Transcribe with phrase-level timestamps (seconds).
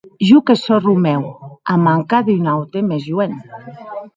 [0.27, 1.23] Jo que sò Romèu,
[1.73, 3.31] a manca de un aute mès joen.